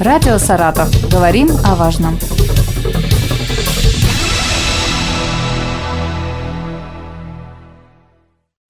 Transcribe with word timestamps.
Радио 0.00 0.38
«Саратов». 0.38 0.88
Говорим 1.10 1.48
о 1.64 1.74
важном. 1.74 2.16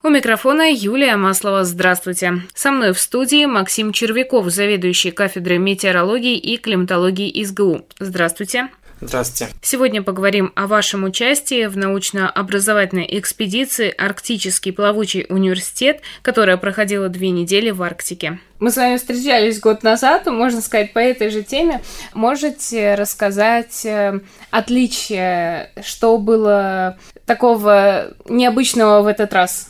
У 0.03 0.09
микрофона 0.09 0.73
Юлия 0.73 1.17
Маслова. 1.17 1.65
Здравствуйте. 1.65 2.41
Со 2.55 2.71
мной 2.71 2.95
в 2.95 2.99
студии 2.99 3.45
Максим 3.45 3.93
Червяков, 3.93 4.49
заведующий 4.49 5.11
кафедрой 5.11 5.59
метеорологии 5.59 6.39
и 6.39 6.57
климатологии 6.57 7.31
ИСГУ. 7.43 7.83
Здравствуйте. 7.99 8.69
Здравствуйте. 9.01 9.53
Сегодня 9.63 10.03
поговорим 10.03 10.53
о 10.57 10.67
вашем 10.67 11.05
участии 11.05 11.67
в 11.67 11.77
научно-образовательной 11.77 13.07
экспедиции 13.19 13.95
«Арктический 13.97 14.73
плавучий 14.73 15.27
университет», 15.29 16.01
которая 16.23 16.57
проходила 16.57 17.09
две 17.09 17.31
недели 17.31 17.71
в 17.71 17.83
Арктике. 17.83 18.41
Мы 18.59 18.73
с 18.73 18.77
вами 18.77 18.97
встречались 18.97 19.61
год 19.61 19.85
назад, 19.85 20.27
можно 20.27 20.61
сказать, 20.61 20.93
по 20.93 20.99
этой 20.99 21.31
же 21.31 21.43
теме. 21.43 21.81
Можете 22.13 22.97
рассказать 22.97 23.87
э, 23.87 24.21
отличия, 24.51 25.71
что 25.83 26.19
было 26.19 26.99
такого 27.25 28.15
необычного 28.29 29.03
в 29.03 29.07
этот 29.07 29.33
раз? 29.33 29.69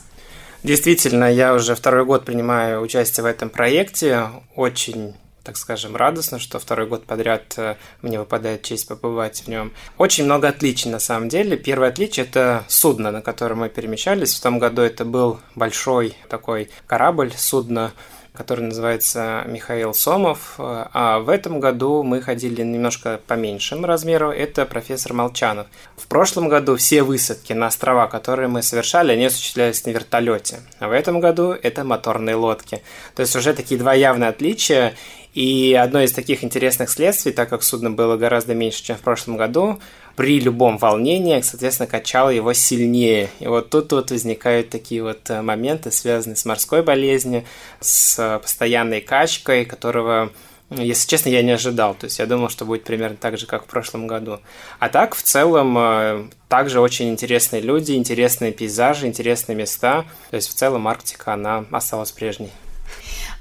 Действительно, 0.63 1.31
я 1.31 1.53
уже 1.53 1.75
второй 1.75 2.03
год 2.03 2.25
принимаю 2.25 2.81
участие 2.81 3.23
в 3.23 3.27
этом 3.27 3.49
проекте. 3.49 4.27
Очень 4.55 5.13
так 5.49 5.57
скажем, 5.57 5.95
радостно, 5.95 6.37
что 6.37 6.59
второй 6.59 6.85
год 6.85 7.05
подряд 7.05 7.55
э, 7.57 7.75
мне 8.03 8.19
выпадает 8.19 8.61
честь 8.61 8.87
побывать 8.87 9.41
в 9.41 9.47
нем. 9.47 9.71
Очень 9.97 10.25
много 10.25 10.47
отличий 10.47 10.91
на 10.91 10.99
самом 10.99 11.27
деле. 11.27 11.57
Первое 11.57 11.89
отличие– 11.89 12.25
это 12.27 12.65
судно, 12.67 13.09
на 13.09 13.23
котором 13.23 13.61
мы 13.61 13.69
перемещались. 13.69 14.35
В 14.35 14.41
том 14.43 14.59
году 14.59 14.83
это 14.83 15.05
был 15.05 15.39
большой 15.55 16.15
такой 16.29 16.69
корабль, 16.85 17.33
судно, 17.35 17.93
который 18.31 18.61
называется 18.61 19.43
Михаил 19.47 19.93
Сомов. 19.95 20.53
А 20.59 21.19
в 21.19 21.29
этом 21.29 21.59
году 21.59 22.03
мы 22.03 22.21
ходили 22.21 22.61
немножко 22.61 23.19
по 23.25 23.33
меньшему 23.33 23.87
размеру. 23.87 24.29
Это 24.29 24.65
профессор 24.65 25.13
Молчанов. 25.13 25.65
В 25.97 26.07
прошлом 26.07 26.47
году 26.47 26.75
все 26.75 27.01
высадки 27.01 27.53
на 27.53 27.67
острова, 27.67 28.07
которые 28.07 28.47
мы 28.47 28.61
совершали, 28.61 29.13
они 29.13 29.25
осуществлялись 29.25 29.83
на 29.85 29.89
вертолете. 29.89 30.59
А 30.79 30.87
в 30.87 30.91
этом 30.91 31.19
году 31.19 31.51
это 31.51 31.83
моторные 31.83 32.35
лодки. 32.35 32.83
То 33.15 33.23
есть 33.23 33.35
уже 33.35 33.53
такие 33.53 33.79
два 33.79 33.93
явные 33.93 34.29
отличия. 34.29 34.93
И 35.39 35.73
одно 35.73 36.01
из 36.01 36.11
таких 36.11 36.43
интересных 36.43 36.89
следствий, 36.89 37.31
так 37.31 37.47
как 37.47 37.63
судно 37.63 37.89
было 37.89 38.17
гораздо 38.17 38.53
меньше, 38.53 38.83
чем 38.83 38.97
в 38.97 38.99
прошлом 38.99 39.37
году, 39.37 39.79
при 40.17 40.37
любом 40.37 40.77
волнении, 40.77 41.39
соответственно, 41.39 41.87
качало 41.87 42.29
его 42.29 42.51
сильнее. 42.51 43.29
И 43.39 43.47
вот 43.47 43.69
тут 43.69 43.89
вот 43.93 44.11
возникают 44.11 44.69
такие 44.69 45.01
вот 45.01 45.29
э, 45.29 45.41
моменты, 45.41 45.91
связанные 45.93 46.35
с 46.35 46.43
морской 46.43 46.83
болезнью, 46.83 47.45
с 47.79 48.19
э, 48.19 48.39
постоянной 48.39 48.99
качкой, 48.99 49.63
которого 49.63 50.33
если 50.71 51.07
честно, 51.07 51.29
я 51.29 51.41
не 51.41 51.51
ожидал. 51.51 51.95
То 51.95 52.07
есть 52.07 52.19
я 52.19 52.25
думал, 52.25 52.49
что 52.49 52.65
будет 52.65 52.83
примерно 52.83 53.15
так 53.15 53.37
же, 53.37 53.45
как 53.45 53.63
в 53.63 53.67
прошлом 53.67 54.07
году. 54.07 54.39
А 54.77 54.89
так, 54.89 55.15
в 55.15 55.23
целом, 55.23 55.77
э, 55.77 56.27
также 56.49 56.81
очень 56.81 57.09
интересные 57.09 57.61
люди, 57.61 57.93
интересные 57.93 58.51
пейзажи, 58.51 59.07
интересные 59.07 59.55
места. 59.55 60.03
То 60.31 60.35
есть 60.35 60.49
в 60.49 60.53
целом 60.53 60.85
Арктика, 60.85 61.33
она 61.33 61.63
осталась 61.71 62.11
прежней. 62.11 62.51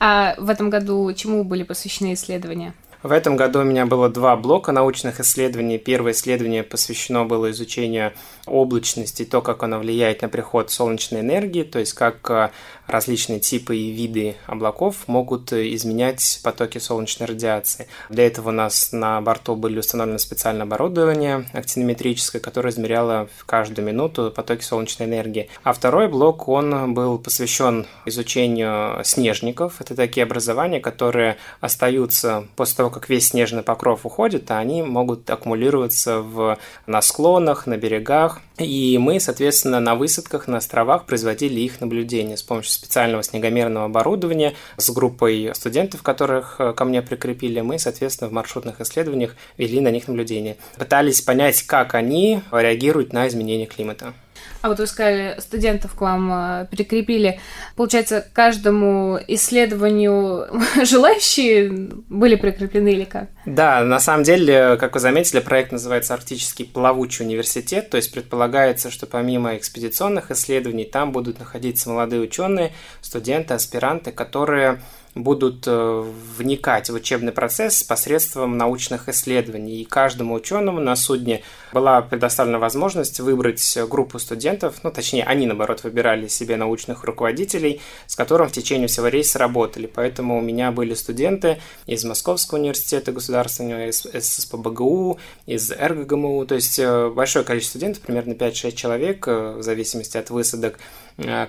А 0.01 0.35
в 0.39 0.49
этом 0.49 0.71
году 0.71 1.13
чему 1.13 1.45
были 1.45 1.63
посвящены 1.63 2.15
исследования? 2.15 2.75
В 3.03 3.13
этом 3.13 3.37
году 3.37 3.61
у 3.61 3.65
меня 3.65 3.87
было 3.87 4.09
два 4.09 4.35
блока 4.35 4.73
научных 4.73 5.21
исследований. 5.21 5.79
Первое 5.79 6.13
исследование 6.13 6.65
посвящено 6.65 7.25
было 7.25 7.53
изучению 7.53 8.13
облачности, 8.45 9.25
то, 9.25 9.41
как 9.41 9.63
она 9.63 9.79
влияет 9.79 10.23
на 10.23 10.29
приход 10.29 10.73
солнечной 10.73 11.21
энергии, 11.21 11.63
то 11.63 11.79
есть 11.79 11.93
как 11.93 12.29
э, 12.29 12.51
различные 12.89 13.39
типы 13.39 13.77
и 13.77 13.93
виды 13.93 14.37
облаков 14.47 15.07
могут 15.07 15.53
э, 15.53 15.73
изменять 15.75 16.41
потоки 16.43 16.79
солнечной 16.79 17.29
радиации. 17.29 17.87
Для 18.09 18.27
этого 18.27 18.49
у 18.49 18.53
нас 18.53 18.91
на 18.91 19.21
борту 19.21 19.55
были 19.55 19.79
установлены 19.79 20.19
специальное 20.19 20.65
оборудование 20.65 21.47
актинометрическое, 21.53 22.41
которое 22.41 22.71
измеряло 22.71 23.29
в 23.37 23.45
каждую 23.45 23.87
минуту 23.87 24.33
потоки 24.35 24.65
солнечной 24.65 25.07
энергии. 25.07 25.49
А 25.63 25.73
второй 25.73 26.09
блок, 26.09 26.49
он 26.49 26.95
был 26.95 27.19
посвящен 27.19 27.87
изучению 28.07 29.05
снежников. 29.05 29.81
Это 29.81 29.95
такие 29.95 30.25
образования, 30.25 30.81
которые 30.81 31.37
остаются 31.61 32.49
после 32.57 32.77
того, 32.79 32.88
как 32.91 33.09
весь 33.09 33.29
снежный 33.29 33.63
покров 33.63 34.05
уходит, 34.05 34.51
а 34.51 34.59
они 34.59 34.83
могут 34.83 35.29
аккумулироваться 35.29 36.21
в, 36.21 36.59
на 36.87 37.03
склонах, 37.03 37.67
на 37.67 37.77
берегах. 37.77 38.41
И 38.59 38.99
мы, 38.99 39.21
соответственно, 39.21 39.81
на 39.81 39.95
высадках, 39.95 40.49
на 40.49 40.59
островах 40.59 41.07
производили 41.07 41.61
их 41.61 41.81
наблюдения 41.81 42.37
с 42.37 42.43
помощью 42.43 42.73
специального 42.73 43.23
снегомерного 43.23 43.87
оборудования 43.87 44.55
с 44.77 44.91
группой 44.91 45.53
студентов, 45.55 46.03
которых 46.03 46.57
э, 46.59 46.73
ко 46.73 46.85
мне 46.85 47.03
прикрепили. 47.03 47.61
Мы, 47.61 47.79
соответственно, 47.79 48.31
в 48.31 48.33
маршрутных 48.33 48.81
исследованиях 48.81 49.37
вели 49.57 49.81
на 49.81 49.91
них 49.91 50.09
наблюдения. 50.09 50.57
Пытались 50.77 51.21
понять, 51.21 51.63
как 51.63 51.95
они 51.95 52.43
реагируют 52.51 53.13
на 53.13 53.29
изменение 53.29 53.67
климата. 53.67 54.13
А 54.61 54.69
вот 54.69 54.79
вы 54.79 54.87
сказали, 54.87 55.37
студентов 55.39 55.95
к 55.95 56.01
вам 56.01 56.31
э, 56.33 56.67
прикрепили. 56.71 57.41
Получается, 57.77 58.27
каждому 58.33 59.19
исследованию 59.29 60.49
желающие 60.85 61.71
были 62.09 62.35
прикреплены 62.35 62.89
или 62.89 63.05
как? 63.05 63.29
Да, 63.47 63.83
на 63.85 64.01
самом 64.01 64.25
деле, 64.25 64.77
как 64.77 64.95
вы 64.95 65.01
заметили, 65.01 65.41
проект 65.41 65.71
называется 65.71 66.15
«Арктический 66.15 66.65
плавучий 66.65 67.25
университет», 67.25 67.91
то 67.91 67.97
есть 67.97 68.13
предполагается, 68.13 68.91
что 68.91 69.07
помимо 69.07 69.57
экспедиционных 69.57 70.31
исследований 70.33 70.85
там 70.85 71.13
будут 71.13 71.39
находиться 71.39 71.89
молодые 71.89 72.23
ученые, 72.23 72.73
студенты, 73.01 73.55
аспиранты, 73.55 74.11
которые 74.11 74.81
будут 75.15 75.65
э, 75.67 76.05
вникать 76.37 76.91
в 76.91 76.95
учебный 76.95 77.33
процесс 77.33 77.83
посредством 77.83 78.57
научных 78.57 79.09
исследований. 79.09 79.83
И 79.83 79.85
каждому 79.85 80.35
ученому 80.35 80.81
на 80.81 80.97
судне 80.97 81.43
была 81.73 82.03
предоставлена 82.03 82.59
возможность 82.59 83.21
выбрать 83.21 83.79
группу 83.89 84.19
студентов, 84.19 84.77
ну, 84.83 84.91
точнее, 84.91 85.25
они, 85.25 85.47
наоборот, 85.47 85.83
выбирали 85.83 86.29
себе 86.29 86.57
научных 86.57 87.05
руководителей, 87.05 87.81
с 88.07 88.17
которым 88.17 88.49
в 88.49 88.53
течение 88.53 88.89
всего 88.89 89.09
рейса 89.09 89.39
работали. 89.39 89.87
Поэтому 89.87 90.39
у 90.39 90.41
меня 90.41 90.73
были 90.73 90.95
студенты 90.95 91.59
из 91.87 92.05
Московского 92.05 92.59
университета 92.59 93.13
государственного, 93.13 93.87
из 93.87 94.03
ССПБГУ, 94.03 95.19
из 95.47 95.71
РГГМУ, 95.73 96.47
то 96.47 96.55
есть 96.55 96.79
э, 96.79 97.09
большое 97.11 97.45
количество 97.45 97.79
студентов, 97.79 98.03
примерно 98.03 98.33
5-6 98.33 98.73
человек, 98.73 99.27
э, 99.29 99.57
в 99.59 99.63
зависимости 99.63 100.17
от 100.17 100.31
высадок, 100.31 100.79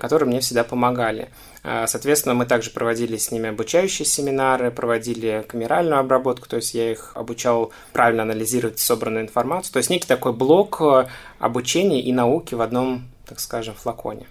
которые 0.00 0.28
мне 0.28 0.40
всегда 0.40 0.64
помогали. 0.64 1.30
А, 1.62 1.86
соответственно, 1.86 2.34
мы 2.34 2.46
также 2.46 2.70
проводили 2.70 3.16
с 3.16 3.30
ними 3.30 3.50
обучающие 3.60 4.06
семинары, 4.06 4.70
проводили 4.70 5.44
камеральную 5.46 6.00
обработку, 6.00 6.48
то 6.48 6.56
есть 6.56 6.72
я 6.72 6.90
их 6.90 7.12
обучал 7.14 7.72
правильно 7.92 8.22
анализировать 8.22 8.78
собранную 8.78 9.24
информацию. 9.24 9.74
То 9.74 9.78
есть 9.78 9.90
некий 9.90 10.08
такой 10.08 10.32
блок 10.32 10.80
э, 10.80 11.06
обучения 11.38 12.00
и 12.00 12.10
науки 12.10 12.54
в 12.54 12.62
одном, 12.62 13.04
так 13.26 13.38
скажем, 13.38 13.74
флаконе. 13.74 14.26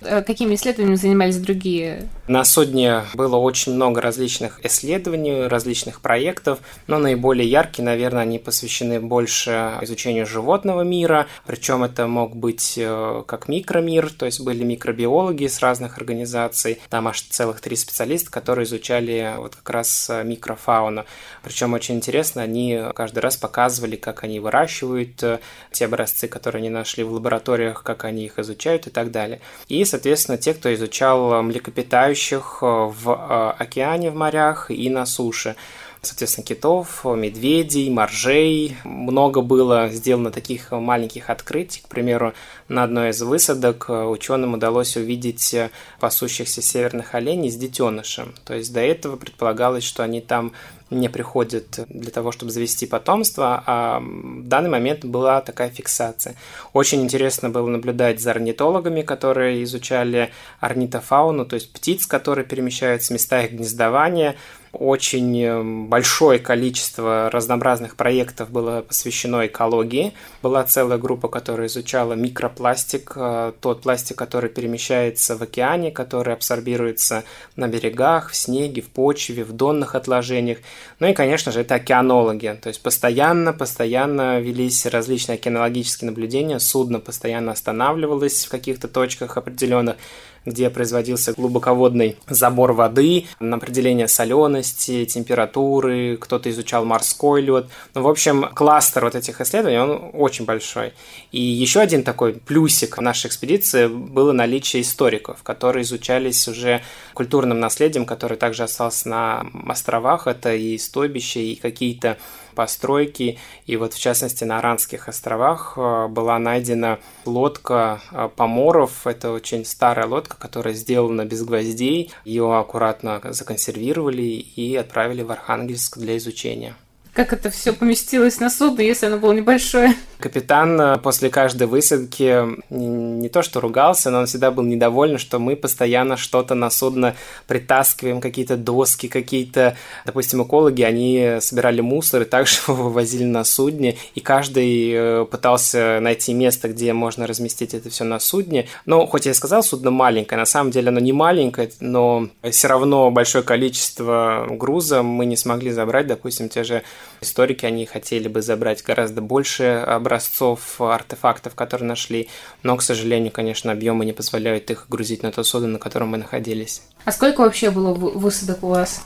Э, 0.00 0.22
какими 0.22 0.54
исследованиями 0.54 0.96
занимались 0.96 1.36
другие? 1.38 2.08
На 2.26 2.44
судне 2.44 3.02
было 3.14 3.36
очень 3.36 3.74
много 3.74 4.00
различных 4.00 4.64
исследований, 4.64 5.46
различных 5.46 6.00
проектов, 6.00 6.58
но 6.86 6.98
наиболее 6.98 7.48
яркие, 7.48 7.84
наверное, 7.84 8.22
они 8.22 8.38
посвящены 8.38 9.00
больше 9.00 9.78
изучению 9.82 10.26
животного 10.26 10.82
мира, 10.82 11.26
причем 11.46 11.84
это 11.84 12.06
мог 12.06 12.34
быть 12.34 12.74
э, 12.76 13.22
как 13.26 13.48
микромир, 13.48 14.10
то 14.10 14.26
есть 14.26 14.40
были 14.40 14.64
микробиологи 14.64 15.46
с 15.46 15.60
разных 15.60 15.98
организаций, 15.98 16.80
там 16.88 17.08
аж 17.08 17.20
целых 17.22 17.60
три 17.60 17.76
специалиста, 17.76 18.30
которые 18.30 18.64
изучали 18.64 19.34
вот 19.38 19.56
как 19.56 19.70
раз 19.70 20.08
э, 20.10 20.24
микрофауну. 20.24 21.04
Причем 21.42 21.74
очень 21.74 21.96
интересно, 21.96 22.42
они 22.42 22.80
каждый 22.94 23.20
раз 23.20 23.36
показывали, 23.36 23.96
как 23.96 24.24
они 24.24 24.40
выращивают 24.40 25.22
те 25.70 25.84
образцы, 25.84 26.26
которые 26.26 26.60
они 26.60 26.70
нашли 26.70 27.04
в 27.04 27.12
лабораториях, 27.12 27.82
как 27.82 28.04
они 28.04 28.24
их 28.24 28.38
изучают 28.38 28.86
и 28.86 28.90
так 28.90 29.10
далее. 29.10 29.40
И, 29.68 29.83
соответственно, 29.84 30.38
те, 30.38 30.54
кто 30.54 30.72
изучал 30.74 31.42
млекопитающих 31.42 32.58
э, 32.62 32.66
в 32.66 33.10
э, 33.10 33.62
океане, 33.62 34.10
в 34.10 34.14
морях 34.14 34.70
и 34.70 34.88
на 34.90 35.06
суше 35.06 35.56
соответственно, 36.02 36.46
китов, 36.46 37.02
медведей, 37.06 37.88
моржей. 37.88 38.76
Много 38.84 39.40
было 39.40 39.88
сделано 39.88 40.30
таких 40.30 40.70
маленьких 40.70 41.30
открытий. 41.30 41.80
К 41.82 41.88
примеру, 41.88 42.34
на 42.68 42.82
одной 42.82 43.08
из 43.08 43.22
высадок 43.22 43.86
э, 43.88 44.04
ученым 44.04 44.52
удалось 44.52 44.98
увидеть 44.98 45.56
пасущихся 46.00 46.60
северных 46.60 47.14
оленей 47.14 47.50
с 47.50 47.56
детенышем. 47.56 48.34
То 48.44 48.54
есть 48.54 48.72
до 48.72 48.80
этого 48.80 49.16
предполагалось, 49.16 49.84
что 49.84 50.02
они 50.02 50.20
там 50.20 50.52
не 50.94 51.08
приходят 51.08 51.80
для 51.88 52.10
того, 52.10 52.32
чтобы 52.32 52.52
завести 52.52 52.86
потомство, 52.86 53.62
а 53.66 54.00
в 54.00 54.46
данный 54.46 54.70
момент 54.70 55.04
была 55.04 55.40
такая 55.40 55.70
фиксация. 55.70 56.34
Очень 56.72 57.02
интересно 57.02 57.50
было 57.50 57.68
наблюдать 57.68 58.20
за 58.20 58.30
орнитологами, 58.30 59.02
которые 59.02 59.62
изучали 59.64 60.30
орнитофауну, 60.60 61.44
то 61.44 61.54
есть 61.54 61.72
птиц, 61.72 62.06
которые 62.06 62.44
перемещаются, 62.44 63.12
места 63.12 63.42
их 63.42 63.52
гнездования, 63.52 64.36
очень 64.74 65.40
эм, 65.42 65.86
большое 65.86 66.38
количество 66.38 67.30
разнообразных 67.30 67.96
проектов 67.96 68.50
было 68.50 68.82
посвящено 68.82 69.46
экологии. 69.46 70.14
Была 70.42 70.64
целая 70.64 70.98
группа, 70.98 71.28
которая 71.28 71.68
изучала 71.68 72.14
микропластик, 72.14 73.12
э, 73.14 73.52
тот 73.60 73.82
пластик, 73.82 74.16
который 74.18 74.50
перемещается 74.50 75.36
в 75.36 75.42
океане, 75.42 75.90
который 75.90 76.34
абсорбируется 76.34 77.24
на 77.56 77.68
берегах, 77.68 78.30
в 78.30 78.36
снеге, 78.36 78.82
в 78.82 78.88
почве, 78.88 79.44
в 79.44 79.52
донных 79.52 79.94
отложениях. 79.94 80.58
Ну 81.00 81.08
и, 81.08 81.12
конечно 81.12 81.52
же, 81.52 81.60
это 81.60 81.76
океанологи. 81.76 82.58
То 82.62 82.68
есть 82.68 82.82
постоянно, 82.82 83.52
постоянно 83.52 84.40
велись 84.40 84.86
различные 84.86 85.34
океанологические 85.34 86.10
наблюдения, 86.10 86.58
судно 86.60 87.00
постоянно 87.00 87.52
останавливалось 87.52 88.46
в 88.46 88.50
каких-то 88.50 88.88
точках 88.88 89.36
определенных, 89.36 89.96
где 90.44 90.70
производился 90.70 91.32
глубоководный 91.32 92.16
забор 92.28 92.72
воды, 92.72 93.26
на 93.40 93.56
определение 93.56 94.08
солености, 94.08 95.04
температуры, 95.04 96.16
кто-то 96.16 96.50
изучал 96.50 96.84
морской 96.84 97.42
лед. 97.42 97.66
Ну, 97.94 98.02
в 98.02 98.08
общем, 98.08 98.48
кластер 98.54 99.04
вот 99.04 99.14
этих 99.14 99.40
исследований, 99.40 99.78
он 99.78 100.10
очень 100.12 100.44
большой. 100.44 100.92
И 101.32 101.40
еще 101.40 101.80
один 101.80 102.02
такой 102.02 102.34
плюсик 102.34 102.98
нашей 102.98 103.28
экспедиции 103.28 103.86
было 103.86 104.32
наличие 104.32 104.82
историков, 104.82 105.42
которые 105.42 105.82
изучались 105.82 106.46
уже 106.48 106.82
культурным 107.14 107.60
наследием, 107.60 108.06
которое 108.06 108.36
также 108.36 108.64
осталось 108.64 109.04
на 109.04 109.46
островах. 109.66 110.26
Это 110.26 110.54
и 110.54 110.78
стойбище, 110.78 111.40
и 111.40 111.56
какие-то 111.56 112.18
постройки. 112.54 113.38
И 113.66 113.76
вот 113.76 113.92
в 113.92 114.00
частности 114.00 114.44
на 114.44 114.58
Аранских 114.58 115.08
островах 115.08 115.74
э, 115.76 116.08
была 116.08 116.38
найдена 116.38 116.98
лодка 117.24 118.00
э, 118.10 118.28
поморов. 118.34 119.06
Это 119.06 119.32
очень 119.32 119.64
старая 119.64 120.06
лодка, 120.06 120.36
которая 120.38 120.74
сделана 120.74 121.24
без 121.24 121.44
гвоздей. 121.44 122.12
Ее 122.24 122.56
аккуратно 122.56 123.20
законсервировали 123.30 124.22
и 124.22 124.76
отправили 124.76 125.22
в 125.22 125.30
Архангельск 125.30 125.98
для 125.98 126.16
изучения. 126.16 126.76
Как 127.14 127.32
это 127.32 127.48
все 127.48 127.72
поместилось 127.72 128.40
на 128.40 128.50
судно, 128.50 128.80
если 128.80 129.06
оно 129.06 129.18
было 129.18 129.32
небольшое? 129.32 129.94
Капитан 130.18 130.80
э, 130.80 130.98
после 130.98 131.30
каждой 131.30 131.68
высадки 131.68 132.44
не 132.70 133.28
то 133.28 133.42
что 133.42 133.60
ругался, 133.60 134.10
но 134.10 134.18
он 134.18 134.26
всегда 134.26 134.50
был 134.50 134.64
недоволен, 134.64 135.18
что 135.18 135.38
мы 135.38 135.54
постоянно 135.54 136.16
что-то 136.16 136.56
на 136.56 136.70
судно 136.70 137.14
притаскиваем, 137.46 138.20
какие-то 138.20 138.56
доски, 138.56 139.06
какие-то, 139.06 139.76
допустим, 140.04 140.42
экологи, 140.42 140.82
они 140.82 141.36
собирали 141.38 141.80
мусор 141.80 142.22
и 142.22 142.24
также 142.24 142.56
его 142.66 142.74
вывозили 142.84 143.24
на 143.24 143.44
судне, 143.44 143.96
и 144.16 144.20
каждый 144.20 144.90
э, 144.92 145.24
пытался 145.30 146.00
найти 146.00 146.34
место, 146.34 146.68
где 146.68 146.92
можно 146.92 147.28
разместить 147.28 147.74
это 147.74 147.90
все 147.90 148.02
на 148.02 148.18
судне. 148.18 148.66
Но, 148.86 149.06
хоть 149.06 149.26
я 149.26 149.30
и 149.30 149.34
сказал, 149.34 149.62
судно 149.62 149.92
маленькое, 149.92 150.36
на 150.36 150.46
самом 150.46 150.72
деле 150.72 150.88
оно 150.88 150.98
не 150.98 151.12
маленькое, 151.12 151.70
но 151.78 152.26
все 152.50 152.66
равно 152.66 153.12
большое 153.12 153.44
количество 153.44 154.48
груза 154.50 155.04
мы 155.04 155.26
не 155.26 155.36
смогли 155.36 155.70
забрать, 155.70 156.08
допустим, 156.08 156.48
те 156.48 156.64
же 156.64 156.82
историки, 157.20 157.66
они 157.66 157.86
хотели 157.86 158.28
бы 158.28 158.42
забрать 158.42 158.82
гораздо 158.82 159.20
больше 159.20 159.64
образцов 159.86 160.80
артефактов, 160.80 161.54
которые 161.54 161.88
нашли, 161.88 162.28
но, 162.62 162.76
к 162.76 162.82
сожалению, 162.82 163.32
конечно, 163.32 163.72
объемы 163.72 164.04
не 164.04 164.12
позволяют 164.12 164.70
их 164.70 164.86
грузить 164.88 165.22
на 165.22 165.32
то 165.32 165.42
судно, 165.44 165.68
на 165.68 165.78
котором 165.78 166.08
мы 166.08 166.18
находились. 166.18 166.82
А 167.04 167.12
сколько 167.12 167.40
вообще 167.42 167.70
было 167.70 167.92
высадок 167.92 168.62
у 168.62 168.68
вас? 168.68 169.02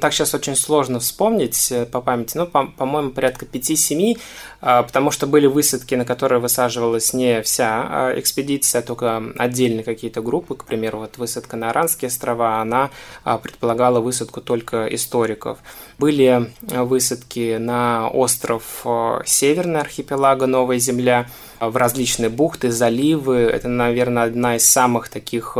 Так 0.00 0.12
сейчас 0.12 0.32
очень 0.32 0.54
сложно 0.54 1.00
вспомнить 1.00 1.72
э, 1.72 1.84
по 1.84 2.00
памяти, 2.00 2.36
ну, 2.36 2.46
по- 2.46 2.66
по-моему, 2.66 3.10
порядка 3.10 3.46
5-7, 3.46 4.16
а, 4.60 4.84
потому 4.84 5.10
что 5.10 5.26
были 5.26 5.46
высадки, 5.46 5.94
на 5.96 6.04
которые 6.04 6.40
высаживалась 6.40 7.12
не 7.12 7.42
вся 7.42 7.86
а, 7.88 8.18
экспедиция, 8.18 8.80
а 8.80 8.82
только 8.82 9.22
отдельные 9.38 9.82
какие-то 9.82 10.20
группы, 10.20 10.54
к 10.54 10.64
примеру, 10.64 10.98
вот 11.00 11.18
высадка 11.18 11.56
на 11.56 11.70
Аранские 11.70 12.08
острова, 12.08 12.60
она 12.60 12.90
а, 13.24 13.38
предполагала 13.38 13.98
высадку 13.98 14.40
только 14.40 14.86
историков. 14.86 15.58
Были 15.98 16.52
высадки 16.62 17.37
на 17.58 18.08
остров 18.08 18.84
Северный 19.24 19.80
архипелага 19.80 20.46
Новая 20.46 20.78
Земля, 20.78 21.26
в 21.60 21.76
различные 21.76 22.28
бухты, 22.28 22.70
заливы. 22.70 23.36
Это, 23.38 23.68
наверное, 23.68 24.24
одна 24.24 24.56
из 24.56 24.68
самых 24.68 25.08
таких 25.08 25.56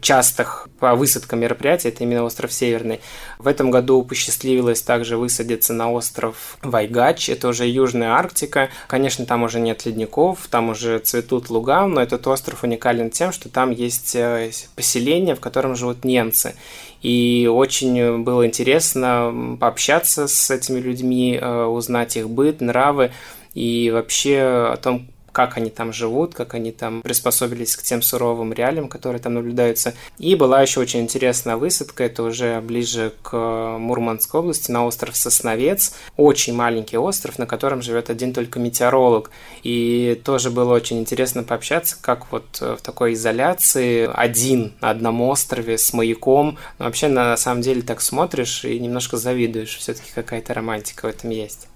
частых 0.00 0.68
по 0.78 0.94
высадкам 0.94 1.40
мероприятий, 1.40 1.88
это 1.88 2.04
именно 2.04 2.24
остров 2.24 2.52
Северный. 2.52 3.00
В 3.38 3.46
этом 3.46 3.70
году 3.70 4.02
посчастливилось 4.02 4.82
также 4.82 5.16
высадиться 5.16 5.72
на 5.72 5.90
остров 5.90 6.58
Вайгач, 6.62 7.28
это 7.28 7.48
уже 7.48 7.66
Южная 7.66 8.12
Арктика. 8.12 8.70
Конечно, 8.86 9.26
там 9.26 9.42
уже 9.42 9.60
нет 9.60 9.86
ледников, 9.86 10.46
там 10.50 10.70
уже 10.70 10.98
цветут 10.98 11.50
луга, 11.50 11.86
но 11.86 12.00
этот 12.00 12.26
остров 12.26 12.62
уникален 12.62 13.10
тем, 13.10 13.32
что 13.32 13.48
там 13.48 13.70
есть 13.70 14.14
э, 14.14 14.50
поселение, 14.76 15.34
в 15.34 15.40
котором 15.40 15.76
живут 15.76 16.04
немцы. 16.04 16.54
И 17.02 17.48
очень 17.52 18.22
было 18.22 18.46
интересно 18.46 19.56
пообщаться 19.60 20.26
с 20.26 20.50
этими 20.50 20.80
людьми, 20.80 21.38
э, 21.40 21.64
узнать 21.64 22.16
их 22.16 22.30
быт, 22.30 22.60
нравы 22.60 23.12
и 23.54 23.90
вообще 23.90 24.40
о 24.72 24.76
том, 24.76 25.06
как 25.34 25.56
они 25.56 25.68
там 25.68 25.92
живут, 25.92 26.32
как 26.32 26.54
они 26.54 26.70
там 26.70 27.02
приспособились 27.02 27.74
к 27.76 27.82
тем 27.82 28.02
суровым 28.02 28.52
реалиям, 28.52 28.88
которые 28.88 29.20
там 29.20 29.34
наблюдаются. 29.34 29.94
И 30.16 30.36
была 30.36 30.62
еще 30.62 30.78
очень 30.78 31.00
интересная 31.00 31.56
высадка, 31.56 32.04
это 32.04 32.22
уже 32.22 32.60
ближе 32.60 33.12
к 33.22 33.36
Мурманской 33.78 34.40
области, 34.40 34.70
на 34.70 34.86
остров 34.86 35.16
Сосновец. 35.16 35.92
Очень 36.16 36.54
маленький 36.54 36.96
остров, 36.96 37.38
на 37.38 37.46
котором 37.46 37.82
живет 37.82 38.10
один 38.10 38.32
только 38.32 38.60
метеоролог. 38.60 39.32
И 39.64 40.20
тоже 40.24 40.50
было 40.50 40.72
очень 40.72 41.00
интересно 41.00 41.42
пообщаться, 41.42 41.96
как 42.00 42.30
вот 42.30 42.60
в 42.60 42.78
такой 42.80 43.14
изоляции, 43.14 44.08
один 44.14 44.74
на 44.80 44.90
одном 44.90 45.20
острове 45.20 45.78
с 45.78 45.92
маяком. 45.92 46.58
Вообще, 46.78 47.08
на 47.08 47.36
самом 47.36 47.62
деле, 47.62 47.82
так 47.82 48.00
смотришь 48.00 48.64
и 48.64 48.78
немножко 48.78 49.16
завидуешь. 49.16 49.76
Все-таки 49.78 50.12
какая-то 50.14 50.54
романтика 50.54 51.06
в 51.06 51.10
этом 51.10 51.30
есть. 51.30 51.66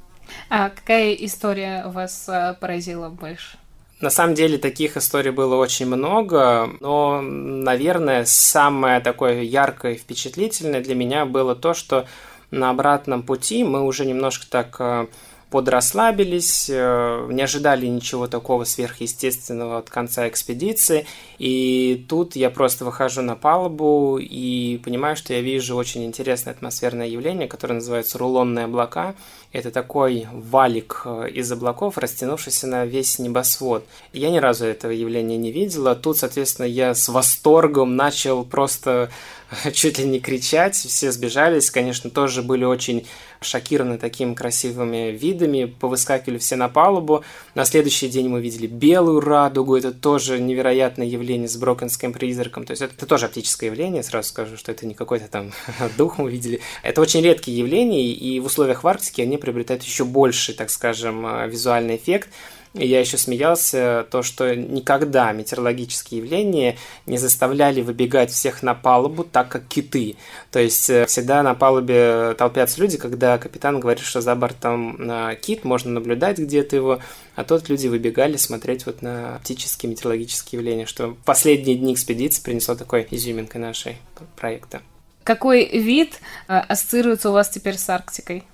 А 0.50 0.70
какая 0.70 1.12
история 1.14 1.84
вас 1.86 2.28
а, 2.28 2.54
поразила 2.54 3.08
больше? 3.08 3.58
На 4.00 4.10
самом 4.10 4.34
деле 4.34 4.58
таких 4.58 4.96
историй 4.96 5.32
было 5.32 5.56
очень 5.56 5.86
много, 5.86 6.70
но, 6.80 7.20
наверное, 7.20 8.24
самое 8.24 9.00
такое 9.00 9.42
яркое 9.42 9.94
и 9.94 9.98
впечатлительное 9.98 10.80
для 10.80 10.94
меня 10.94 11.26
было 11.26 11.56
то, 11.56 11.74
что 11.74 12.06
на 12.52 12.70
обратном 12.70 13.24
пути 13.24 13.64
мы 13.64 13.84
уже 13.84 14.06
немножко 14.06 14.46
так 14.48 14.76
а, 14.78 15.08
подрасслабились, 15.50 16.68
э, 16.68 17.28
не 17.30 17.42
ожидали 17.42 17.86
ничего 17.86 18.26
такого 18.26 18.64
сверхъестественного 18.64 19.78
от 19.78 19.88
конца 19.88 20.28
экспедиции. 20.28 21.06
И 21.38 22.04
тут 22.08 22.36
я 22.36 22.50
просто 22.50 22.84
выхожу 22.84 23.22
на 23.22 23.34
палубу 23.34 24.18
и 24.20 24.78
понимаю, 24.84 25.16
что 25.16 25.32
я 25.32 25.40
вижу 25.40 25.76
очень 25.76 26.04
интересное 26.04 26.52
атмосферное 26.52 27.06
явление, 27.06 27.48
которое 27.48 27.74
называется 27.74 28.18
рулонные 28.18 28.66
облака. 28.66 29.14
Это 29.52 29.70
такой 29.70 30.26
валик 30.30 31.02
э, 31.06 31.30
из 31.30 31.50
облаков, 31.50 31.96
растянувшийся 31.96 32.66
на 32.66 32.84
весь 32.84 33.18
небосвод. 33.18 33.86
Я 34.12 34.30
ни 34.30 34.38
разу 34.38 34.66
этого 34.66 34.90
явления 34.90 35.38
не 35.38 35.50
видела. 35.50 35.94
Тут, 35.94 36.18
соответственно, 36.18 36.66
я 36.66 36.94
с 36.94 37.08
восторгом 37.08 37.96
начал 37.96 38.44
просто 38.44 39.10
чуть 39.72 39.98
ли 39.98 40.04
не 40.04 40.20
кричать. 40.20 40.74
Все 40.74 41.12
сбежались. 41.12 41.70
Конечно, 41.70 42.10
тоже 42.10 42.42
были 42.42 42.64
очень 42.64 43.06
шокированы 43.40 43.98
такими 43.98 44.34
красивыми 44.34 45.12
видами, 45.12 45.64
повыскакивали 45.64 46.38
все 46.38 46.56
на 46.56 46.68
палубу. 46.68 47.24
На 47.54 47.64
следующий 47.64 48.08
день 48.08 48.28
мы 48.28 48.40
видели 48.40 48.66
белую 48.66 49.20
радугу, 49.20 49.76
это 49.76 49.92
тоже 49.92 50.40
невероятное 50.40 51.06
явление 51.06 51.48
с 51.48 51.56
брокенским 51.56 52.12
призраком, 52.12 52.64
то 52.64 52.72
есть 52.72 52.82
это, 52.82 52.94
это 52.96 53.06
тоже 53.06 53.26
оптическое 53.26 53.70
явление, 53.70 54.02
сразу 54.02 54.30
скажу, 54.30 54.56
что 54.56 54.72
это 54.72 54.86
не 54.86 54.94
какой-то 54.94 55.28
там 55.28 55.52
дух 55.96 56.18
мы 56.18 56.30
видели. 56.30 56.60
Это 56.82 57.00
очень 57.00 57.22
редкие 57.22 57.58
явления, 57.58 58.10
и 58.10 58.40
в 58.40 58.46
условиях 58.46 58.82
в 58.82 58.88
Арктике 58.88 59.22
они 59.22 59.36
приобретают 59.36 59.82
еще 59.84 60.04
больший, 60.04 60.54
так 60.54 60.70
скажем, 60.70 61.26
э, 61.26 61.48
визуальный 61.48 61.96
эффект. 61.96 62.28
Я 62.74 63.00
еще 63.00 63.16
смеялся, 63.16 64.06
то, 64.10 64.22
что 64.22 64.54
никогда 64.54 65.32
метеорологические 65.32 66.18
явления 66.18 66.76
не 67.06 67.18
заставляли 67.18 67.80
выбегать 67.80 68.30
всех 68.30 68.62
на 68.62 68.74
палубу 68.74 69.24
так, 69.24 69.48
как 69.48 69.66
киты. 69.66 70.16
То 70.50 70.58
есть 70.58 70.90
э, 70.90 71.06
всегда 71.06 71.42
на 71.42 71.54
палубе 71.54 72.34
толпятся 72.38 72.80
люди, 72.80 72.98
когда 72.98 73.38
капитан 73.38 73.80
говорит, 73.80 74.04
что 74.04 74.20
за 74.20 74.34
бортом 74.34 75.10
э, 75.10 75.36
кит, 75.40 75.64
можно 75.64 75.90
наблюдать 75.90 76.38
где-то 76.38 76.76
его, 76.76 77.00
а 77.34 77.44
тут 77.44 77.68
люди 77.68 77.88
выбегали 77.88 78.36
смотреть 78.36 78.86
вот 78.86 79.02
на 79.02 79.36
оптические 79.36 79.90
метеорологические 79.90 80.58
явления, 80.58 80.86
что 80.86 81.16
последние 81.24 81.76
дни 81.76 81.94
экспедиции 81.94 82.42
принесло 82.42 82.74
такой 82.74 83.06
изюминкой 83.10 83.60
нашей 83.60 83.96
проекта. 84.36 84.82
Какой 85.24 85.66
вид 85.66 86.20
э, 86.48 86.58
ассоциируется 86.58 87.30
у 87.30 87.32
вас 87.32 87.48
теперь 87.48 87.76
с 87.76 87.88
Арктикой? 87.88 88.44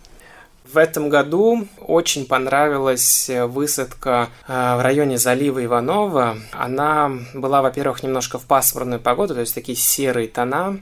В 0.64 0.78
этом 0.78 1.10
году 1.10 1.68
очень 1.78 2.26
понравилась 2.26 3.30
высадка 3.30 4.30
э, 4.48 4.76
в 4.76 4.82
районе 4.82 5.18
залива 5.18 5.62
Иванова. 5.62 6.38
Она 6.52 7.12
была, 7.34 7.60
во-первых, 7.60 8.02
немножко 8.02 8.38
в 8.38 8.46
пасмурную 8.46 8.98
погоду, 8.98 9.34
то 9.34 9.40
есть 9.40 9.54
такие 9.54 9.76
серые 9.76 10.26
тона. 10.26 10.80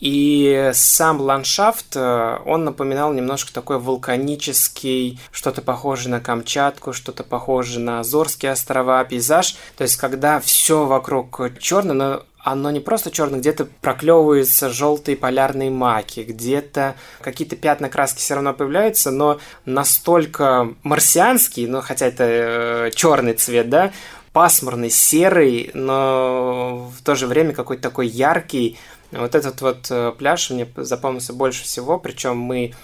И 0.00 0.70
сам 0.74 1.20
ландшафт, 1.20 1.96
э, 1.96 2.38
он 2.46 2.64
напоминал 2.64 3.12
немножко 3.12 3.52
такой 3.52 3.78
вулканический, 3.78 5.18
что-то 5.32 5.62
похожее 5.62 6.10
на 6.10 6.20
Камчатку, 6.20 6.92
что-то 6.92 7.24
похожее 7.24 7.80
на 7.80 8.00
Азорские 8.00 8.52
острова, 8.52 9.02
пейзаж. 9.04 9.56
То 9.76 9.82
есть, 9.82 9.96
когда 9.96 10.40
все 10.40 10.84
вокруг 10.84 11.58
черное, 11.58 11.94
но 11.94 12.22
оно 12.44 12.70
не 12.70 12.80
просто 12.80 13.10
черное, 13.10 13.40
где-то 13.40 13.66
проклевываются 13.80 14.68
желтые 14.68 15.16
полярные 15.16 15.70
маки, 15.70 16.20
где-то 16.20 16.94
какие-то 17.22 17.56
пятна 17.56 17.88
краски 17.88 18.18
все 18.18 18.34
равно 18.34 18.52
появляются, 18.52 19.10
но 19.10 19.40
настолько 19.64 20.74
марсианский, 20.82 21.66
ну 21.66 21.80
хотя 21.80 22.06
это 22.06 22.24
э, 22.26 22.90
черный 22.94 23.32
цвет, 23.32 23.70
да, 23.70 23.92
пасмурный, 24.34 24.90
серый, 24.90 25.70
но 25.72 26.90
в 26.94 27.02
то 27.02 27.14
же 27.14 27.26
время 27.26 27.54
какой-то 27.54 27.82
такой 27.82 28.08
яркий, 28.08 28.78
Вот 29.10 29.34
этот 29.34 29.62
вот 29.62 29.86
э, 29.90 30.12
пляж 30.18 30.50
мне 30.50 30.68
запомнился 30.76 31.32
больше 31.32 31.64
всего, 31.64 31.98
причем 31.98 32.36
мы 32.36 32.74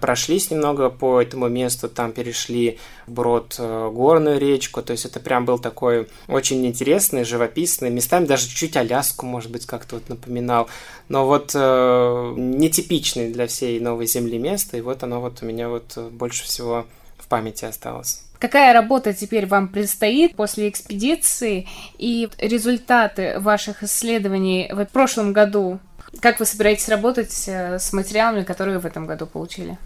прошлись 0.00 0.50
немного 0.50 0.90
по 0.90 1.20
этому 1.20 1.48
месту, 1.48 1.88
там 1.88 2.12
перешли 2.12 2.78
брод 3.06 3.56
э, 3.58 3.90
горную 3.92 4.38
речку, 4.38 4.82
то 4.82 4.92
есть 4.92 5.04
это 5.04 5.20
прям 5.20 5.44
был 5.44 5.58
такой 5.58 6.08
очень 6.28 6.64
интересный, 6.66 7.24
живописный, 7.24 7.90
местами 7.90 8.24
даже 8.24 8.48
чуть-чуть 8.48 8.76
Аляску, 8.76 9.26
может 9.26 9.50
быть, 9.50 9.66
как-то 9.66 9.96
вот 9.96 10.08
напоминал, 10.08 10.68
но 11.08 11.26
вот 11.26 11.52
э, 11.54 12.34
нетипичный 12.36 13.30
для 13.30 13.46
всей 13.46 13.78
новой 13.80 14.06
земли 14.06 14.38
место, 14.38 14.76
и 14.76 14.80
вот 14.80 15.02
оно 15.02 15.20
вот 15.20 15.42
у 15.42 15.46
меня 15.46 15.68
вот 15.68 15.96
больше 16.12 16.44
всего 16.44 16.86
в 17.18 17.28
памяти 17.28 17.64
осталось. 17.64 18.22
Какая 18.38 18.72
работа 18.74 19.14
теперь 19.14 19.46
вам 19.46 19.68
предстоит 19.68 20.36
после 20.36 20.68
экспедиции 20.68 21.66
и 21.98 22.28
результаты 22.38 23.40
ваших 23.40 23.82
исследований? 23.82 24.70
В 24.70 24.84
прошлом 24.86 25.32
году 25.32 25.78
как 26.20 26.40
вы 26.40 26.46
собираетесь 26.46 26.88
работать 26.88 27.44
э, 27.46 27.78
с 27.78 27.92
материалами, 27.92 28.44
которые 28.44 28.78
в 28.78 28.86
этом 28.86 29.06
году 29.06 29.26
получили? 29.26 29.78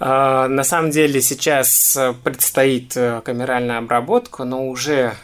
А, 0.00 0.46
на 0.46 0.62
самом 0.62 0.90
деле 0.90 1.20
сейчас 1.20 1.96
э, 1.96 2.14
предстоит 2.22 2.96
э, 2.96 3.20
камеральная 3.24 3.78
обработка, 3.78 4.44
но 4.44 4.68
уже 4.68 5.14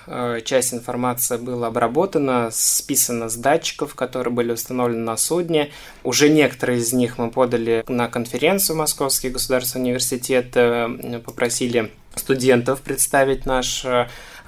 часть 0.44 0.74
информации 0.74 1.36
была 1.36 1.68
обработана, 1.68 2.50
списана 2.52 3.28
с 3.28 3.36
датчиков, 3.36 3.94
которые 3.94 4.32
были 4.32 4.52
установлены 4.52 5.04
на 5.04 5.16
судне. 5.16 5.70
Уже 6.02 6.28
некоторые 6.28 6.80
из 6.80 6.92
них 6.92 7.18
мы 7.18 7.30
подали 7.30 7.84
на 7.88 8.08
конференцию 8.08 8.76
Московский 8.76 9.30
государственный 9.30 9.84
университет, 9.84 10.52
попросили 11.24 11.92
студентов 12.16 12.80
представить 12.80 13.46
наш 13.46 13.84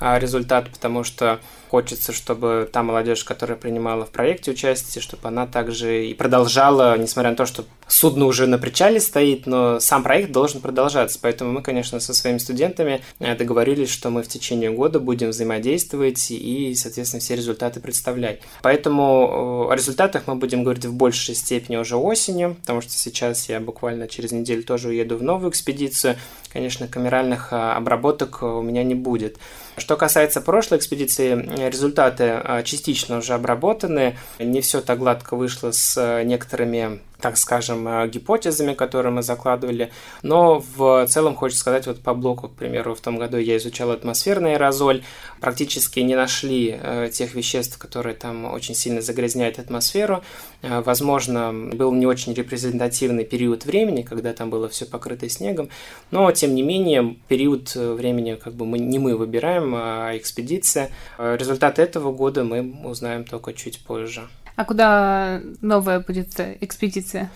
результат, 0.00 0.70
потому 0.70 1.04
что 1.04 1.40
Хочется, 1.76 2.14
чтобы 2.14 2.66
та 2.73 2.83
молодежь, 2.83 3.23
которая 3.23 3.59
принимала 3.59 4.06
в 4.06 4.09
проекте 4.09 4.52
участие, 4.52 5.02
чтобы 5.02 5.28
она 5.28 5.47
также 5.47 6.06
и 6.06 6.14
продолжала, 6.14 6.97
несмотря 6.97 7.33
на 7.33 7.37
то, 7.37 7.45
что 7.45 7.66
судно 7.88 8.26
уже 8.26 8.47
на 8.47 8.59
причале 8.59 9.00
стоит, 9.00 9.47
но 9.47 9.81
сам 9.81 10.02
проект 10.02 10.33
должен 10.33 10.61
продолжаться. 10.61 11.19
Поэтому 11.21 11.52
мы, 11.52 11.62
конечно, 11.62 12.00
со 12.00 12.14
своими 12.14 12.38
студентами 12.38 13.02
э, 13.19 13.35
договорились, 13.37 13.90
что 13.90 14.11
мы 14.11 14.23
в 14.23 14.28
течение 14.28 14.71
года 14.71 15.00
будем 15.00 15.31
взаимодействовать 15.31 16.31
и, 16.31 16.75
соответственно, 16.75 17.21
все 17.21 17.37
результаты 17.37 17.81
представлять. 17.81 18.40
Поэтому 18.62 19.69
э, 19.69 19.73
о 19.73 19.75
результатах 19.75 20.25
мы 20.26 20.35
будем 20.35 20.64
говорить 20.64 20.85
в 20.85 20.95
большей 20.95 21.35
степени 21.35 21.76
уже 21.76 21.97
осенью, 21.97 22.57
потому 22.61 22.81
что 22.81 22.93
сейчас 22.93 23.49
я 23.49 23.61
буквально 23.61 24.09
через 24.09 24.33
неделю 24.33 24.62
тоже 24.62 24.88
уеду 24.88 25.16
в 25.16 25.23
новую 25.23 25.50
экспедицию. 25.50 26.16
Конечно, 26.52 26.88
камеральных 26.88 27.52
э, 27.52 27.57
обработок 27.57 28.43
у 28.43 28.62
меня 28.62 28.83
не 28.83 28.95
будет. 28.95 29.38
Что 29.76 29.97
касается 29.97 30.40
прошлой 30.40 30.78
экспедиции, 30.78 31.33
результаты 31.69 32.62
частично 32.64 33.19
уже 33.19 33.35
обработаны. 33.35 34.16
Не 34.38 34.62
все 34.62 34.81
так 34.81 34.99
гладко 34.99 35.37
вышло 35.37 35.71
с 35.71 36.23
некоторыми 36.25 37.00
так 37.20 37.37
скажем, 37.38 37.87
э, 37.88 38.08
гипотезами, 38.08 38.75
которые 38.75 39.12
мы 39.12 39.23
закладывали. 39.23 39.90
Но 40.23 40.62
в 40.76 41.06
целом 41.06 41.35
хочется 41.35 41.61
сказать, 41.61 41.87
вот 41.87 42.00
по 42.00 42.14
блоку, 42.14 42.49
к 42.49 42.54
примеру, 42.54 42.94
в 42.94 43.00
том 43.00 43.18
году 43.18 43.38
я 43.38 43.56
изучал 43.56 43.90
атмосферный 43.90 44.54
аэрозоль, 44.54 45.02
практически 45.40 46.00
не 46.00 46.14
нашли 46.14 46.78
э, 46.80 47.11
тех 47.12 47.35
веществ, 47.35 47.78
которые 47.78 48.14
там 48.14 48.44
очень 48.44 48.75
сильно 48.75 49.00
загрязняют 49.00 49.58
атмосферу. 49.58 50.23
Э, 50.62 50.82
возможно, 50.82 51.52
был 51.52 51.92
не 51.92 52.06
очень 52.06 52.35
репрезентативный 52.35 53.25
период 53.25 53.64
времени, 53.64 54.02
когда 54.02 54.32
там 54.32 54.50
было 54.50 54.68
все 54.68 54.85
покрыто 54.85 55.28
снегом, 55.28 55.70
но 56.11 56.30
тем 56.32 56.54
не 56.54 56.62
менее 56.62 57.16
период 57.28 57.75
времени 57.75 58.35
как 58.35 58.54
бы 58.54 58.66
мы, 58.66 58.78
не 58.78 58.99
мы 58.99 59.16
выбираем, 59.16 59.75
а 59.75 60.16
экспедиция. 60.16 60.90
Результаты 61.18 61.82
этого 61.82 62.12
года 62.12 62.44
мы 62.44 62.78
узнаем 62.85 63.25
только 63.25 63.52
чуть 63.52 63.80
позже. 63.80 64.28
А 64.56 64.64
куда 64.64 65.42
новая 65.60 66.00
будет 66.00 66.40
экспедиция? 66.60 67.30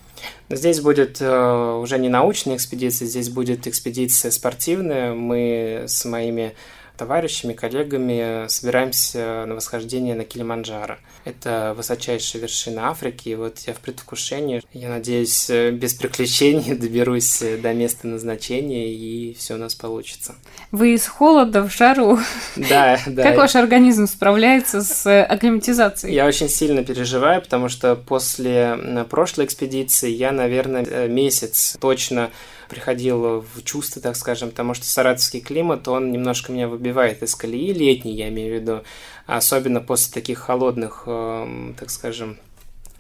Здесь 0.48 0.80
будет 0.80 1.18
э, 1.20 1.78
уже 1.80 1.98
не 1.98 2.08
научная 2.08 2.56
экспедиция, 2.56 3.06
здесь 3.06 3.28
будет 3.28 3.66
экспедиция 3.66 4.30
спортивная. 4.30 5.12
Мы 5.14 5.84
с 5.86 6.04
моими 6.06 6.54
товарищами, 7.00 7.54
коллегами 7.54 8.46
собираемся 8.48 9.46
на 9.46 9.54
восхождение 9.54 10.14
на 10.14 10.24
Килиманджаро. 10.24 10.98
Это 11.24 11.72
высочайшая 11.74 12.42
вершина 12.42 12.90
Африки, 12.90 13.30
и 13.30 13.34
вот 13.36 13.60
я 13.66 13.72
в 13.72 13.78
предвкушении. 13.78 14.62
Я 14.74 14.90
надеюсь, 14.90 15.48
без 15.48 15.94
приключений 15.94 16.74
доберусь 16.78 17.42
до 17.62 17.72
места 17.72 18.06
назначения, 18.06 18.92
и 18.92 19.32
все 19.32 19.54
у 19.54 19.56
нас 19.56 19.74
получится. 19.74 20.34
Вы 20.72 20.92
из 20.92 21.06
холода 21.06 21.62
в 21.62 21.72
жару. 21.74 22.18
Да, 22.56 22.98
да. 23.06 23.22
Как 23.22 23.38
ваш 23.38 23.56
организм 23.56 24.06
справляется 24.06 24.82
с 24.82 25.24
акклиматизацией? 25.24 26.14
Я 26.14 26.26
очень 26.26 26.50
сильно 26.50 26.84
переживаю, 26.84 27.40
потому 27.40 27.70
что 27.70 27.96
после 27.96 29.06
прошлой 29.08 29.46
экспедиции 29.46 30.10
я, 30.10 30.32
наверное, 30.32 31.08
месяц 31.08 31.78
точно 31.80 32.28
приходил 32.70 33.40
в 33.40 33.62
чувство, 33.64 34.00
так 34.00 34.16
скажем, 34.16 34.50
потому 34.50 34.74
что 34.74 34.86
саратовский 34.86 35.40
климат, 35.40 35.88
он 35.88 36.12
немножко 36.12 36.52
меня 36.52 36.68
выбивает 36.68 37.22
из 37.22 37.34
колеи, 37.34 37.72
летний, 37.72 38.14
я 38.14 38.28
имею 38.28 38.56
в 38.56 38.60
виду, 38.62 38.82
особенно 39.26 39.80
после 39.80 40.12
таких 40.14 40.38
холодных, 40.38 41.02
эм, 41.06 41.74
так 41.78 41.90
скажем, 41.90 42.38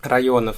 районов. 0.02 0.56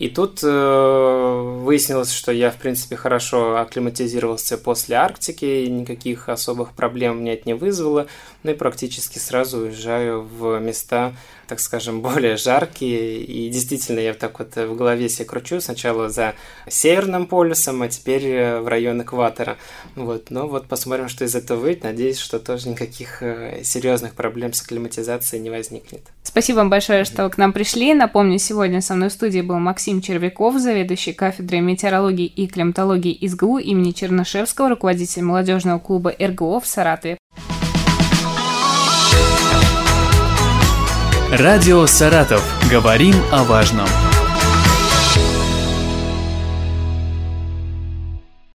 И 0.00 0.08
тут 0.08 0.40
э, 0.42 1.58
выяснилось, 1.62 2.10
что 2.10 2.32
я, 2.32 2.50
в 2.50 2.56
принципе, 2.56 2.96
хорошо 2.96 3.58
акклиматизировался 3.58 4.56
после 4.56 4.96
Арктики, 4.96 5.66
никаких 5.66 6.30
особых 6.30 6.72
проблем 6.72 7.20
меня 7.20 7.34
это 7.34 7.42
не 7.44 7.52
вызвало, 7.52 8.06
ну 8.42 8.52
и 8.52 8.54
практически 8.54 9.18
сразу 9.18 9.58
уезжаю 9.58 10.22
в 10.22 10.58
места, 10.58 11.12
так 11.48 11.60
скажем, 11.60 12.00
более 12.02 12.38
жаркие. 12.38 13.22
И 13.22 13.50
действительно, 13.50 14.00
я 14.00 14.14
так 14.14 14.38
вот 14.38 14.56
в 14.56 14.74
голове 14.74 15.10
себе 15.10 15.26
кручу. 15.26 15.60
Сначала 15.60 16.08
за 16.08 16.34
Северным 16.66 17.26
полюсом, 17.26 17.82
а 17.82 17.88
теперь 17.88 18.24
э, 18.24 18.60
в 18.62 18.68
район 18.68 19.02
экватора. 19.02 19.58
Вот. 19.96 20.30
Но 20.30 20.48
вот 20.48 20.66
посмотрим, 20.66 21.10
что 21.10 21.26
из 21.26 21.34
этого 21.34 21.60
выйдет. 21.60 21.84
Надеюсь, 21.84 22.18
что 22.18 22.38
тоже 22.38 22.70
никаких 22.70 23.22
э, 23.22 23.60
серьезных 23.64 24.14
проблем 24.14 24.54
с 24.54 24.62
акклиматизацией 24.62 25.42
не 25.42 25.50
возникнет. 25.50 26.00
Спасибо 26.30 26.58
вам 26.58 26.70
большое, 26.70 27.02
что 27.02 27.24
вы 27.24 27.30
к 27.30 27.38
нам 27.38 27.52
пришли. 27.52 27.92
Напомню, 27.92 28.38
сегодня 28.38 28.80
со 28.80 28.94
мной 28.94 29.08
в 29.08 29.12
студии 29.12 29.40
был 29.40 29.58
Максим 29.58 30.00
Червяков, 30.00 30.60
заведующий 30.60 31.12
кафедрой 31.12 31.60
метеорологии 31.60 32.26
и 32.26 32.46
климатологии 32.46 33.18
ИСГУ 33.20 33.58
имени 33.58 33.90
Чернышевского, 33.90 34.68
руководитель 34.68 35.22
молодежного 35.22 35.80
клуба 35.80 36.14
РГО 36.20 36.60
в 36.60 36.66
Саратове. 36.68 37.18
Радио 41.32 41.84
«Саратов». 41.86 42.44
Говорим 42.70 43.14
о 43.32 43.42
важном. 43.42 43.88